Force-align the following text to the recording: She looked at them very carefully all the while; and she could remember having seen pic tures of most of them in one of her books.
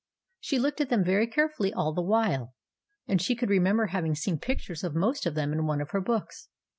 She 0.39 0.57
looked 0.57 0.81
at 0.81 0.89
them 0.89 1.03
very 1.03 1.27
carefully 1.27 1.71
all 1.71 1.93
the 1.93 2.01
while; 2.01 2.55
and 3.07 3.21
she 3.21 3.35
could 3.35 3.51
remember 3.51 3.85
having 3.93 4.15
seen 4.15 4.39
pic 4.39 4.57
tures 4.61 4.83
of 4.83 4.95
most 4.95 5.27
of 5.27 5.35
them 5.35 5.53
in 5.53 5.67
one 5.67 5.79
of 5.79 5.91
her 5.91 6.01
books. 6.01 6.49